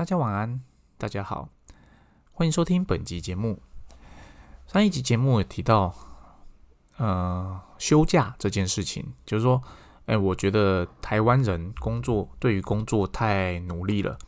[0.00, 0.62] 大家晚安，
[0.96, 1.50] 大家好，
[2.32, 3.60] 欢迎收听本集节目。
[4.66, 5.94] 上一集节目有提到，
[6.96, 9.62] 呃，休假这件事情，就是说，
[10.06, 14.18] 哎，我觉得台湾人工作对于工作太努力了，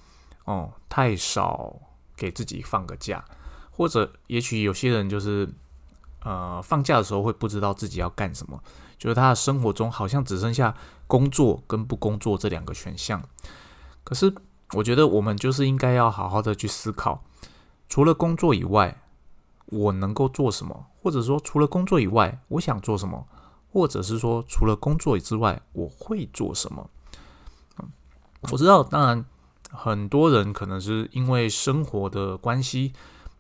[0.45, 1.75] 哦，太少
[2.14, 3.25] 给自己放个假，
[3.70, 5.50] 或者也许有些人就是，
[6.20, 8.62] 呃，放假的时候会不知道自己要干什么。
[8.98, 10.77] 就是他的生活中好像只剩下
[11.07, 13.27] 工作跟不工作这两个选项。
[14.04, 14.34] 可是
[14.73, 17.22] 我觉得我们就是应该要好好的去思考，
[17.89, 19.03] 除了工作以外，
[19.67, 20.86] 我能够做什么？
[21.03, 23.26] 或者说除了工作以外，我想做什么？
[23.71, 26.90] 或者是说除了工作之外，我会做什么？
[28.50, 29.25] 我知道，当然
[29.71, 32.92] 很多人可能是因为生活的关系，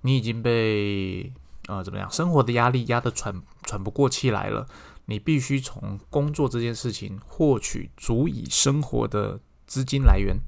[0.02, 1.32] 你已经被
[1.66, 4.66] 呃怎么样，生活的压力压得喘喘不过气来了。
[5.06, 10.38] 你必须从工作这件事情获取足以生活的资金来源，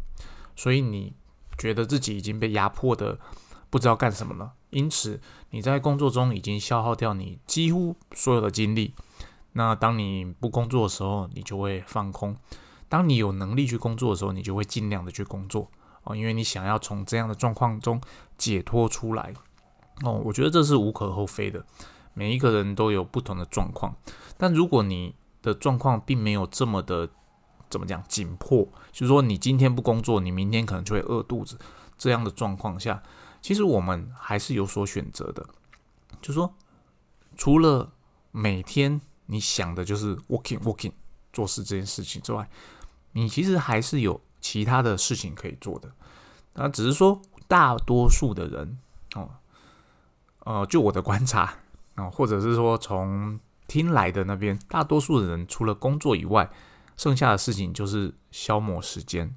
[0.57, 1.15] 所以你
[1.59, 3.19] 觉得自己已经被压迫的
[3.71, 8.95] 不知道干什么了，因此你在工作中已经消耗掉你几乎所有的精力。
[9.53, 12.35] 那当你不工作的时候，你就会放空；
[12.89, 15.71] 当你有能力去工作的时候，你就会尽量的去工作
[16.03, 18.01] 哦，因为你想要从这样的状况中
[18.37, 19.33] 解脱出来
[20.03, 20.21] 哦。
[20.25, 21.65] 我觉得这是无可厚非的。
[22.15, 23.95] 每一个人都有不同的状况，
[24.37, 27.09] 但如果你的状况并没有这么的
[27.75, 31.59] 怎么讲紧迫，就是说你今天不工作，你明天可能就会饿肚子
[31.99, 33.03] 这样的状况下，
[33.43, 35.45] 其实我们还是有所选择的。
[36.23, 36.55] 就是说，
[37.37, 37.93] 除了
[38.31, 40.93] 每天你想的就是 working working
[41.33, 42.49] 做事这件事情之外，
[43.11, 45.91] 你其实还是有其他的事情可以做的。
[46.53, 48.79] 那只是说，大多数的人
[49.17, 49.29] 哦，
[50.45, 51.55] 呃，就我的观察。
[51.97, 56.49] 啊，或者是说从听来的那边，大多数的人除了工作以外，
[56.97, 59.35] 剩下的事情就是消磨时间。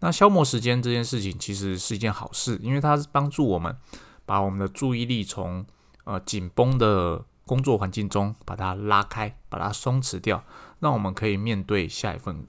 [0.00, 3.76] 那消磨时间这件事情其实是一件好事，因为它是帮助我们
[4.24, 5.64] 把我们的注意力从
[6.04, 10.44] 呃紧绷的工作环境中把它拉开，把它松弛掉，
[10.80, 12.46] 让我们可以面对下一份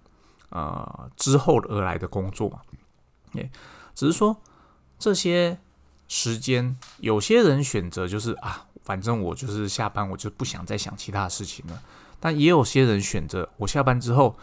[0.49, 2.61] 呃之后而来的工作嘛。
[3.33, 3.49] 也
[3.93, 4.41] 只是说
[4.97, 5.59] 这些
[6.07, 8.67] 时间，有些人选择就是啊。
[8.83, 11.81] 反正我就是下班，我就不想再想其他的事情了。
[12.23, 14.38] 但也有些人选择，我下班之后，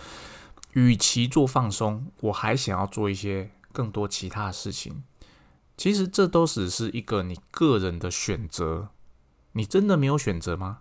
[0.75, 5.03] 与其做放松，我还想要做一些更多其他的事情。
[5.79, 8.91] 其实这都只是一个你个人的选择。
[9.53, 10.81] 你真的没有选择吗？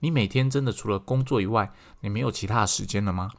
[0.00, 3.30] 你每天真的除了工作以外，你没有其他的时间了吗？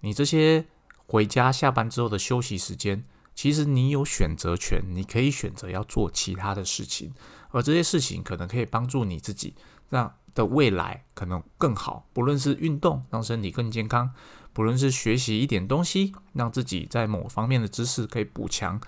[0.00, 0.66] 你这些
[1.06, 3.02] 回家下班之后的休息时间，
[3.34, 7.14] 其实你有选择权，你可以选择要做其他的事情。
[7.52, 9.54] 而这些事情可能可以帮助你自己，
[9.88, 12.06] 让的未来可能更好。
[12.12, 14.10] 不论是运动让身体更健康，
[14.52, 18.80] 不论是学习一点东西，让自己在某方面的知识可以补强。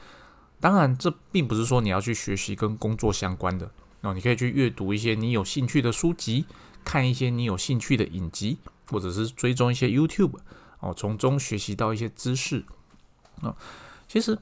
[0.60, 6.46] 当然，这并不是说你要去学习跟工作相关的哦，你可以去阅读一些你有兴趣的书籍，
[6.84, 8.58] 看一些你有兴趣的影集，
[8.90, 10.38] 或者是追踪一些 YouTube
[10.80, 12.64] 哦，从中学习到一些知识
[13.42, 13.54] 那。
[14.08, 14.38] 其实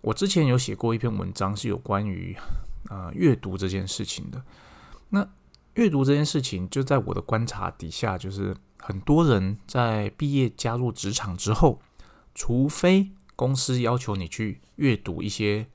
[0.00, 2.36] 我之前有写过一篇文章，是有关于。
[2.90, 4.44] 呃，阅读这件事情的，
[5.08, 5.26] 那
[5.74, 11.80] 阅读这件事情，就在我的观察底下，就是很多人在毕业加入职场之后，
[12.34, 15.66] 除非公司要求你去阅读一些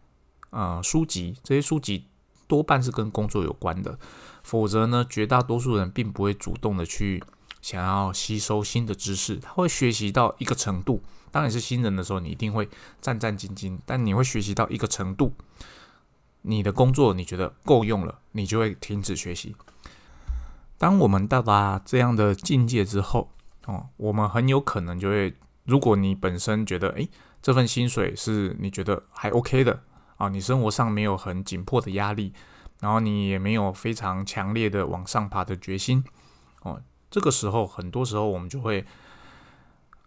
[0.51, 2.05] 呃书籍，这些书籍
[2.47, 3.99] 多半是跟工作有关的，
[4.41, 7.21] 否则呢，绝大多数人并不会主动的去
[7.61, 12.69] 想要吸收新的知识，他会学习到一个程度，当然是新人的时候，你一定会
[13.01, 15.33] 战战兢兢，但你会学习到一个程度。
[16.41, 19.53] 你的工作你觉得够用了，你就会停止学习。
[20.79, 23.29] 当我们到达这样的境界之后，
[23.65, 25.35] 哦，我们很有可能就会，
[25.65, 27.07] 如果你本身觉得，诶，
[27.41, 29.83] 这份薪水是你觉得还 OK 的
[30.15, 32.33] 啊，你生活上没有很紧迫的压力，
[32.79, 36.03] 然后你也没有非常强烈的往上爬的决心，
[36.63, 38.85] 哦，这个时候很多时候我们就会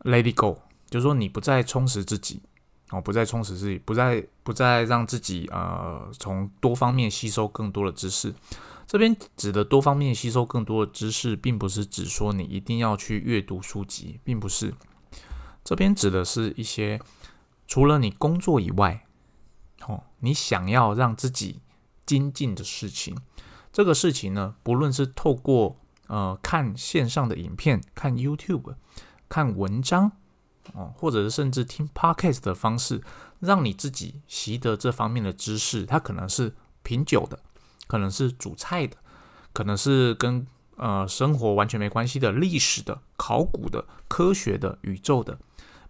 [0.01, 0.59] let it go，
[0.89, 2.43] 就是说你不再充实自己。
[2.91, 8.35] 哦，不再充实自己，不再不再让自己呃从多方面吸收更多的知识。
[8.93, 14.75] 这边指的多方面吸收更多的知识，并不是指说你一定要去阅读书籍，并不是。
[15.65, 17.01] 这边指的是一些
[17.67, 19.07] 除了你工作以外，
[19.87, 21.63] 哦，你想要让自己
[22.05, 23.17] 精进的事情。
[23.73, 25.79] 这个事情呢，不论是透过
[26.09, 28.75] 呃看线上的影片、看 YouTube、
[29.27, 30.13] 看文章。
[30.75, 33.03] 哦，或者是甚至听 podcast 的方式，
[33.41, 35.87] 让你自己习得这方面的知识。
[35.87, 37.39] 它可能是品酒的，
[37.87, 38.97] 可能是煮菜的，
[39.53, 40.47] 可能是跟
[40.77, 45.39] 呃生活完全没关系的历史的、考古的、科学的、宇宙的，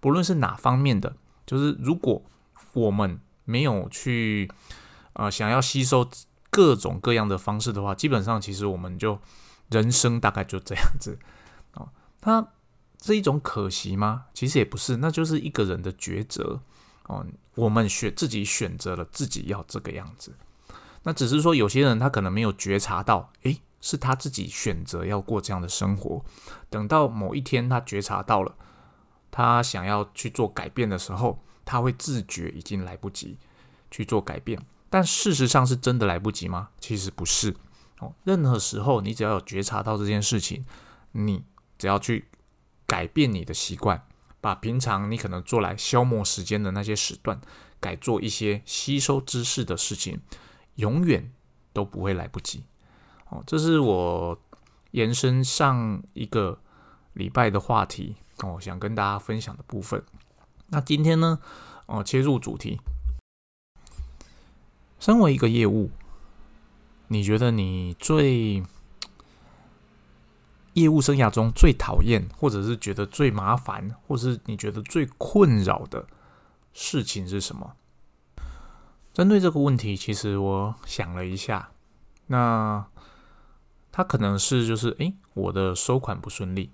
[0.01, 1.15] 不论是哪方面的，
[1.47, 2.23] 就是如果
[2.73, 4.51] 我们没有去
[5.15, 6.09] 呃想要吸收
[6.51, 9.19] 各种各样的方式的话，基本上其实我们就
[9.71, 11.19] 人生大概就这样子
[11.75, 11.89] 哦。
[12.21, 12.47] 它
[13.03, 14.27] 是一种可惜吗？
[14.35, 16.61] 其实也不是，那就是一个人的抉择
[17.05, 17.27] 哦。
[17.55, 20.35] 我们选自己选择了自己要这个样子，
[21.05, 26.25] 那只是说有些人他可能没有觉察到，诶，是他自己选择要过这样的生活。
[26.71, 28.55] 等到某一天他觉察到了，
[29.31, 33.39] 他想要去做改变的时候，他会自觉已经来不及
[33.91, 34.61] 去做改变。
[34.89, 36.69] 但事实上是真的来不及吗？
[36.79, 37.57] 其实不是
[37.99, 38.15] 哦。
[38.25, 40.65] 任何时候，你只要有觉察到这件事情，
[41.13, 41.45] 你
[41.79, 42.29] 只要去
[42.87, 44.07] 改变你的习惯，
[44.41, 47.41] 把平常你可能做来消磨时间的那些时段，
[47.81, 50.21] 改做一些吸收知识的事情，
[50.77, 51.33] 永远
[51.73, 52.65] 都不会来不及
[53.29, 53.43] 哦。
[53.47, 54.39] 这是我
[54.93, 56.59] 延伸上一个
[57.13, 60.03] 礼拜的话题哦，想跟大家分享的部分。
[60.69, 61.39] 那今天呢，
[61.87, 62.81] 哦，切入主题。
[64.99, 65.91] 身为一个业务，
[67.09, 68.63] 你觉得你最
[70.75, 76.07] 业务生涯中最讨厌，或者是觉得最麻烦，或是你觉得最困扰的
[76.73, 77.77] 事情是什么？
[79.13, 81.71] 针对这个问题，其实我想了一下，
[82.27, 82.87] 那
[83.91, 86.71] 他可能是就是诶，我的收款不顺利，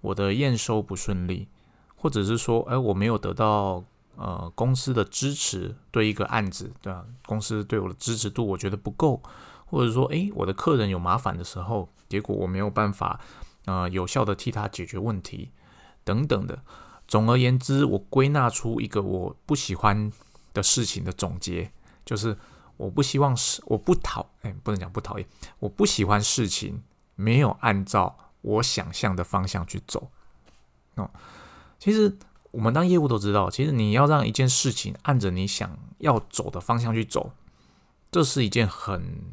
[0.00, 1.48] 我的验收不顺利，
[1.96, 3.84] 或者是说，哎，我没有得到。
[4.18, 7.04] 呃，公司的支持对一个案子，对吧？
[7.26, 9.20] 公司对我的支持度，我觉得不够，
[9.66, 13.20] 或者说，诶，我的客人有麻烦的时候，结果我没有办法，
[13.66, 15.50] 呃，有效的替他解决问题，
[16.02, 16.58] 等等的。
[17.06, 20.10] 总而言之，我归纳出一个我不喜欢
[20.54, 21.70] 的事情的总结，
[22.06, 22.34] 就是
[22.78, 26.82] 我不希望是，我不讨，哎，不能讲不讨厌，我不喜欢事情
[27.16, 30.10] 没有按照我想象的方向去走。
[30.94, 31.10] 哦，
[31.78, 32.16] 其实。
[32.52, 37.32] 我们当业务都知道，其实你要让一件事情按着你想要走的方向去走，
[38.10, 39.26] 这是一件很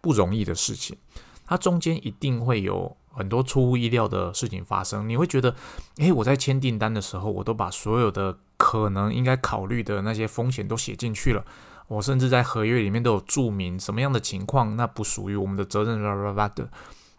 [0.00, 0.96] 不容易的事情。
[1.44, 5.06] 它中间一定会有很多出乎意料的事情发生。
[5.06, 5.54] 你会觉得，
[5.98, 11.44] 诶，我在签订单的时候，我都把所有的可能应该考虑的那些风险都写进去了。
[11.90, 16.70] 我甚至在合约里面都有注明什么样的情况，那不属于我们的责任，叭叭叭的。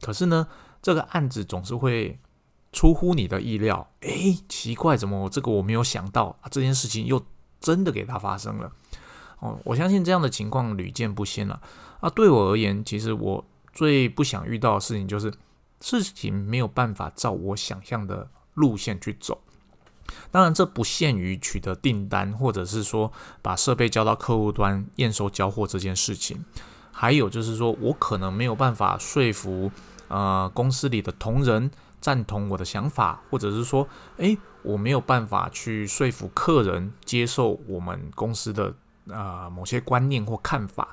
[0.01, 0.47] 可是呢，
[0.81, 2.19] 这个案子总是会。
[2.73, 6.47] 出乎你的意料，诶，奇怪，怎么这个我没有想到啊？
[6.49, 7.21] 这件事情又
[7.59, 8.71] 真的给他发生了
[9.39, 9.59] 哦！
[9.65, 11.61] 我相信这样的情况屡见不鲜了
[11.99, 12.09] 啊！
[12.09, 13.43] 对我而言，其实我
[13.73, 15.33] 最不想遇到的事情就是
[15.81, 19.41] 事情没有办法照我想象的路线去走。
[20.31, 23.11] 当然，这不限于取得订单，或者是说
[23.41, 26.43] 把设备交到客户端验收交货这件事情，
[26.91, 29.71] 还有就是说我可能没有办法说服
[30.07, 31.71] 呃公司里的同仁。
[32.01, 33.87] 赞同我的想法，或者是说，
[34.17, 38.73] 诶，我没有办法去说服客人接受我们公司的
[39.07, 40.87] 啊某些观念或看法，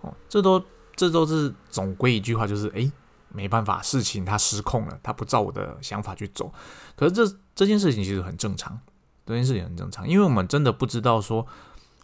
[0.00, 0.62] 哦，这都
[0.94, 2.88] 这都是总归一句话，就是诶，
[3.30, 6.52] 没办法，事情它失控了，它不照我的想法去走。
[6.96, 8.78] 可是这这件事情其实很正常，
[9.26, 11.46] 这件事情很正常，因为我们真的不知道说，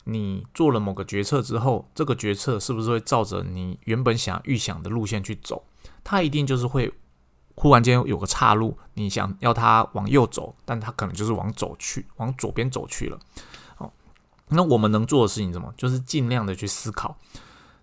[0.05, 5.65] 你做了某个决策之后，这个决策是不是会照着你原本想预想的路线去走，
[6.03, 6.93] 它一定就是会。
[7.57, 13.17] 忽然间有个岔路，你想要它往右走，但它可能就是往走去，往左边走去了。
[13.79, 13.89] 哦，
[14.49, 15.73] 那我们能做的事情什么？
[15.77, 17.17] 就是尽量的去思考。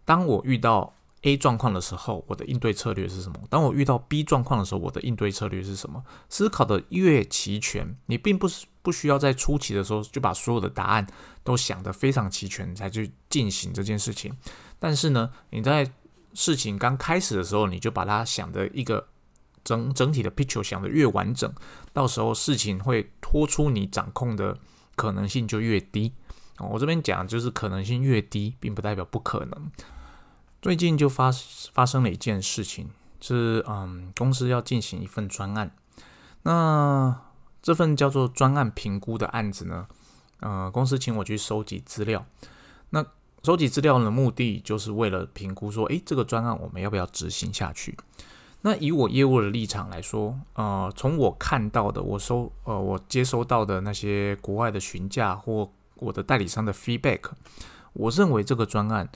[0.04, 3.40] 当我遇到 A 状况的时候，我的应对策略是什么？
[3.50, 6.04] 当我遇到 B 状况的时候，我的应对策略是什么？
[6.30, 11.06] 思考的越齐全，你并不是不需要在初期的时候就把所有的答案
[11.44, 14.36] 都想得非常齐全才去进行这件事情。
[14.80, 15.92] 但是呢，你在
[16.34, 19.08] 事情刚开始的时候，你就把它想的一个。
[19.64, 21.54] 整整体的 picture 想的越完整，
[21.94, 24.58] 到时候事情会拖出你掌控的
[24.96, 26.12] 可能性就越低。
[26.58, 29.72] 我这边讲就是可能性越低，并不代表不可能。
[30.62, 31.32] 最近就发
[31.74, 35.76] 发生了一件事情，是嗯，公司要进行一份专案，
[36.44, 37.20] 那
[37.64, 39.88] 这份叫做专案评估的案子呢，
[40.40, 42.24] 呃，公司请我去收集资料。
[42.92, 43.04] 那
[43.42, 47.98] 收集资料的目的就是为了评估说，诶，这个专案我们要不要执行下去？
[48.62, 57.22] 那以我业务的立场来说，呃，从我看到的，我收呃，我接收到的那些国外的询价或我的代理商的 feedback，
[57.94, 59.10] 我认为这个专案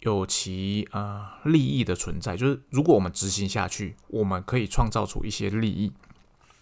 [0.00, 5.92] 有其呃利益的存在，就是如果我们执行下去，我们可以创造出一些利益。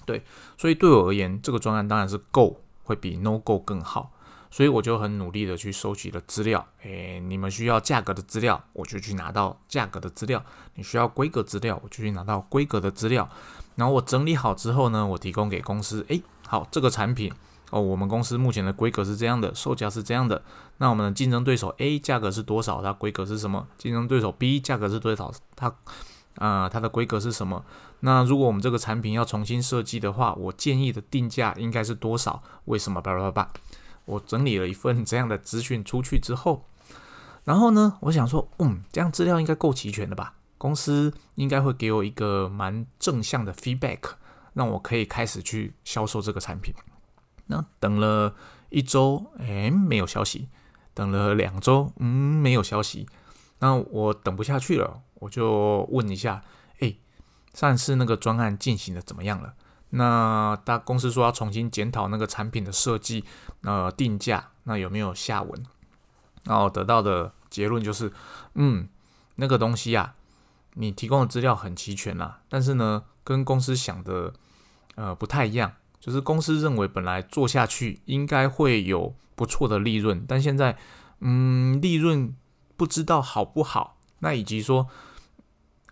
[0.05, 0.23] 对，
[0.57, 4.13] 所以对我而言，这个专案当然是 go 会比 no go 更好。
[4.51, 10.41] 所以我就很努力的去收集了资料，诶，你们需要价格的资料，我就去拿到价格的资料；
[10.75, 13.29] 你需要规格资料，我就去拿到规格的资料。
[13.77, 17.31] 然后我整理好之后呢，我提供给公司，诶，好，这个产品
[17.71, 20.43] 哦，我们公司目前的规格是这样的，售价是这样的。
[20.79, 22.81] 那我们的竞争对手 A 价格是多少？
[22.83, 23.67] 它规格是什么？
[23.77, 25.33] 竞争对手 B 价格是多少？
[25.55, 25.73] 它
[26.37, 27.65] 啊，它的规格是什么？
[28.01, 32.43] 那如果我们这个产品要重新设计的话，我建议的定价应该是多少？
[32.67, 33.01] 为什么？
[33.01, 33.51] 叭叭叭！
[34.05, 36.65] 我整理了一份这样的资讯出去之后，
[37.45, 40.35] 然后呢，我想说，嗯，这样资料应该够齐全的吧？
[40.57, 43.99] 公司应该会给我一个蛮正向的 feedback，
[44.55, 46.73] 让我可以开始去销售这个产品。
[47.47, 48.35] 那等了
[48.71, 50.49] 一周，哎，没有消息；
[50.99, 53.07] 等了两周，嗯，没有消息。
[53.61, 56.43] 那我等不下去了，我就问一下，
[56.81, 56.97] 哎，
[57.55, 59.55] 上次那个专案进行的怎么样了？
[59.91, 63.25] 那大公司说要重新检讨那个产品的设计，
[63.63, 65.65] 呃，定价，那有没有下文？
[66.43, 68.13] 然后得到的结论就是，
[68.55, 68.89] 嗯，
[69.37, 70.17] 那个东西啊，
[70.75, 74.35] 你提供的资料很齐全啦，但是呢，跟公司想的，
[74.97, 75.75] 呃，不太一样。
[76.01, 80.77] 就是公司认为本来做下去应该会有不错的利润，但现在，
[81.21, 82.35] 嗯，利润
[82.77, 83.97] 不知道好不好。
[84.21, 84.89] 那以及说，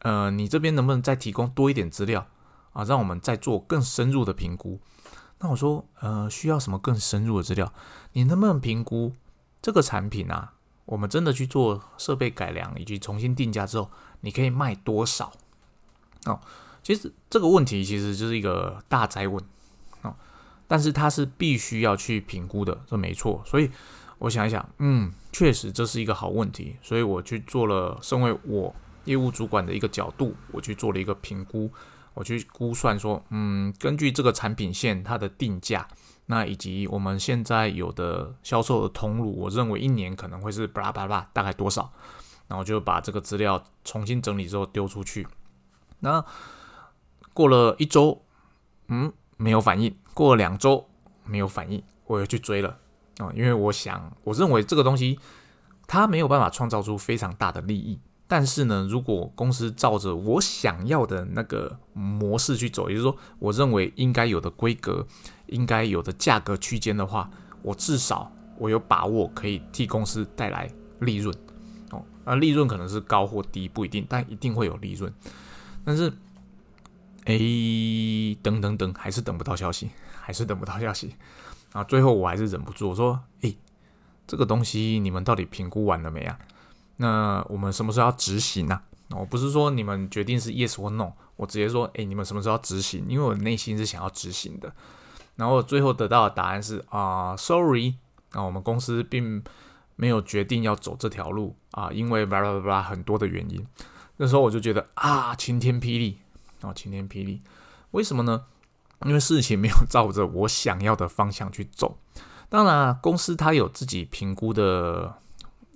[0.02, 2.26] 呃，你这边能不能再提供多一点资料
[2.72, 4.80] 啊，让我们再做更深入的评估？
[5.38, 7.72] 那我说，呃，需要什么更深入的资料？
[8.12, 9.12] 你能不能评估
[9.60, 10.54] 这个产品啊？
[10.86, 15.32] 我们真的去做设备改良以及重新定价之后，你可以卖多少？
[16.24, 16.40] 哦，
[16.82, 19.44] 其实这个问题其实就是一个大灾问。
[20.68, 23.40] 但是它是必须要去评估的，这没错。
[23.46, 23.70] 所以
[24.18, 26.76] 我想一想，嗯，确实这是一个好问题。
[26.82, 31.70] 所以我去做了，身为我业务主管的一个角度，我去做了一个评估，
[32.14, 35.86] 我去估算说，嗯，根据这个产品线它的定价，
[36.26, 41.92] 那以及我们现在有的销售的通路，我认为一年可能会是巴拉巴拉大概多少？
[42.48, 45.26] 然后就把这个资料重新整理之后丢出去。
[46.00, 46.24] 那
[47.32, 48.24] 过了一周，
[48.88, 49.12] 嗯。
[49.38, 50.82] 没有反应，过了两周
[51.26, 52.78] 没有反应，我又去追了。
[53.18, 55.18] 啊，因为我想，我认为这个东西
[55.86, 65.06] 它没有办法创造出非常大的利益，但是呢，如果公司照着我想要的那个模式去走，也就是说，我认为应该有的规格、
[65.48, 67.30] 应该有的价格区间的话，
[67.60, 70.70] 我至少我有把握可以替公司带来
[71.00, 71.36] 利润。
[71.90, 75.12] 哦，那利润可能是高或低不一定，但一定会有利润，
[75.84, 76.10] 但是。
[77.28, 77.34] 哎，
[78.40, 79.90] 等等等，还是等不到消息，
[80.26, 81.14] 还是等不到消息。
[81.70, 83.54] 啊，最后我还是忍不住，我说：“哎，
[84.26, 86.36] 这个东西你们到底评估完了没啊？
[86.96, 88.80] 那我们什么时候要执行呢？
[89.10, 93.06] 我不是说你们决定是 yes 或 no，我直接说：哎，你们什么时候要执行？
[93.08, 94.72] 因为我内心是想要执行的。
[95.36, 97.94] 然后最后得到的答案是：啊，sorry，
[98.32, 99.44] 啊我们公司并
[99.94, 103.64] 没有决定要走这条路啊，因为巴拉巴拉很多的原因。
[104.16, 106.18] 那时候我就觉得啊，晴天霹雳。
[106.62, 107.42] 啊，晴天霹雳，
[107.92, 108.46] 为什么呢？
[109.04, 111.98] 因为事情没有照着我想要的方向去走。
[112.48, 115.14] 当然，公司它有自己评估的，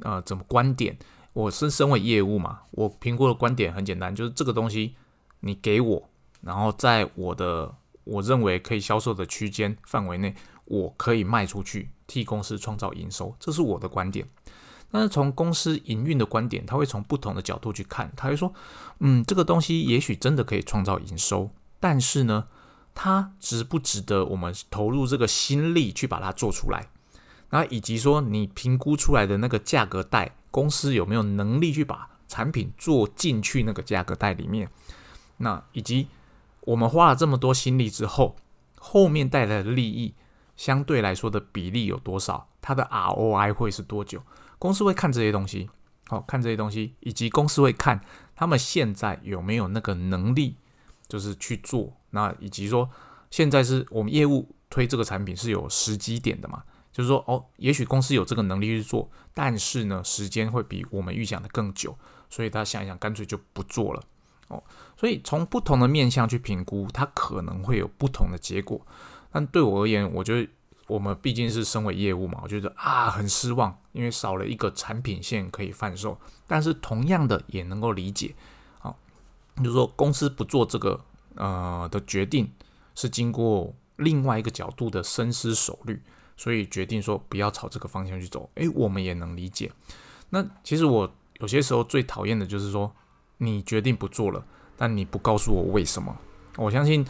[0.00, 0.96] 呃，怎么观点？
[1.32, 4.94] 我是身为业务嘛，我评估的观点很简单，就是这个东西
[5.40, 6.08] 你给我，
[6.40, 7.72] 然后在我的
[8.04, 10.34] 我认为可以销售的区间范围内，
[10.64, 14.26] 我可以卖出去，替公司创造营收，这是我的观点。
[14.90, 18.52] 但是从公司营运的观点，他会从不同的角度去看，他会说，
[18.98, 22.48] 嗯，这个东西也许真的可以创造营收，但是呢，
[22.94, 26.88] 它值不值得我们投入这个心力去把它做出来？
[27.48, 34.70] 然后以及说，你评估出来的那个价格带，公司有没有能力去把产品做进去那个价格带里面？
[35.38, 36.06] 那以及
[36.60, 38.36] 我们花了这么多心力之后，
[38.78, 40.14] 后面带来的利益
[40.56, 42.48] 相对来说的比例有多少？
[42.60, 44.22] 它的 ROI 会是多久？
[44.58, 45.70] 公司会看这些东西，
[46.06, 48.00] 好看这些东西，以及公司会看
[48.36, 50.56] 他们现在有没有那个能力，
[51.08, 51.96] 就是去做。
[52.10, 52.88] 那以及说，
[53.30, 56.62] 现在是我们业务推这个产品是有时机点的嘛？
[56.92, 61.96] 就是说，哦，也许公司有这个能力去做，但是呢，时间会比我们预想的更久，
[62.28, 64.02] 所以他想一想，干脆就不做了。
[64.48, 64.62] 哦，
[64.96, 68.80] 所以从不同的面向去评估，它可能会有不同的结果。
[69.30, 70.48] 但对我而言，我觉得。
[70.90, 76.18] 我们毕竟是身为业务嘛，我觉得啊很失望，因为少了一个产品线可以贩售。
[76.48, 78.34] 但是同样的也能够理解，
[78.80, 78.98] 好，
[79.58, 81.00] 就是说公司不做这个
[81.36, 82.50] 呃的决定，
[82.94, 86.00] 是经过另外一个角度的深思熟虑，
[86.36, 88.48] 所以决定说不要朝这个方向去走。
[88.54, 89.70] 诶，我们也能理解。
[90.30, 92.92] 那其实我有些时候最讨厌的就是说，
[93.38, 94.44] 你决定不做了，
[94.76, 96.16] 但你不告诉我为什么。
[96.56, 97.06] 我相信。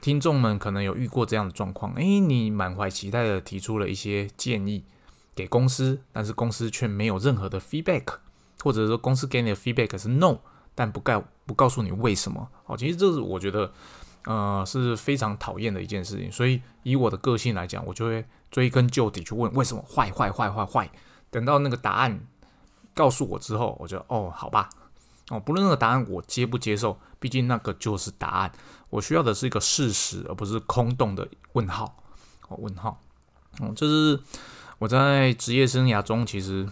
[0.00, 4.84] 听众们可能有遇过这样的状况，诶，你满怀期待的提出了一些建议
[5.34, 8.16] 给公司，但是公司却没有任何的 feedback，
[8.62, 10.40] 或者说公司给你的 feedback 是 no，
[10.74, 12.48] 但不告不告诉你为什么。
[12.66, 13.72] 哦，其实这是我觉得
[14.24, 16.30] 呃是非常讨厌的一件事情。
[16.32, 20.90] 所以以我的个性来讲，我就会追根究底去问为什么坏坏坏坏坏。
[21.30, 22.20] 等到那个答案
[22.94, 24.70] 告诉我之后，我就哦好吧，
[25.30, 28.52] 哦不论那个答案我接不接受，毕竟那个就是答案。
[28.90, 31.96] 我需要的是一个事实，而不是空洞的问号。
[32.48, 33.00] 哦问号，
[33.60, 34.20] 嗯这是
[34.78, 36.68] 我在职业生涯中其实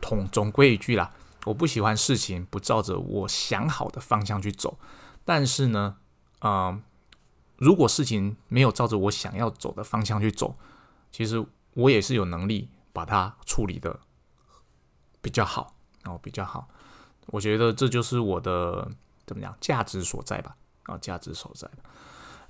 [0.00, 1.10] 统总归一句啦。
[1.44, 4.78] 我不喜欢事情不照着我想好的方向去走，
[5.24, 5.96] 但是呢，
[6.40, 6.80] 啊，
[7.56, 10.56] 如果事情没有照着我想要走的方向去走，
[11.10, 11.42] 其实
[11.74, 14.00] 我也是有能力把它处理的
[15.22, 16.68] 比较好，然后比较好。
[17.26, 18.90] 我觉得这就是我的
[19.24, 21.68] 怎么讲价值所在吧，啊，价值所在。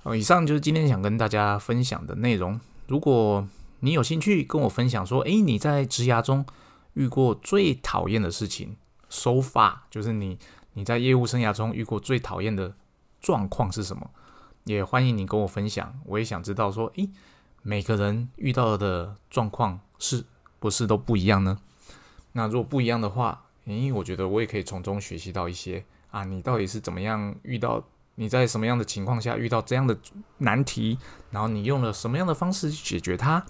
[0.03, 2.59] 哦，以上就是今天想跟大家分享的内容。
[2.87, 3.47] 如果
[3.81, 6.45] 你有兴趣跟我分享说，诶，你在职涯中。
[6.93, 8.77] 遇过最讨厌的事情
[9.09, 10.37] ，so far 就是你
[10.73, 12.73] 你在业务生涯中遇过最讨厌的
[13.21, 14.09] 状况是什么？
[14.65, 17.09] 也欢迎你跟我分享，我也想知道说，诶，
[17.63, 20.25] 每个人遇到的状况是
[20.59, 21.59] 不是都不一样呢？
[22.33, 27.83] 那如果不一样的话，诶，我觉得我也可以从中学习到一些啊，你到底是怎么样遇到？
[28.15, 29.97] 你在什么样的情况下遇到这样的
[30.39, 30.99] 难题？
[31.31, 33.45] 然后你用了什么样的方式去解决它？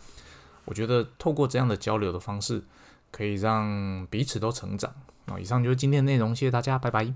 [0.65, 2.63] 我觉得透过这样的交流的方式。
[3.11, 4.93] 可以让彼此都成长。
[5.25, 7.13] 那以上就是今天的内容，谢谢大家，拜拜。